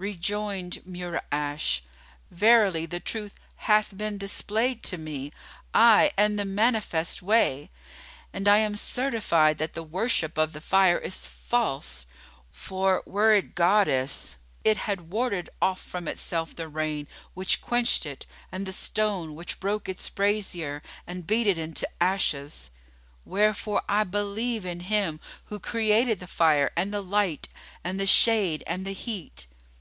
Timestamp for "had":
14.76-15.10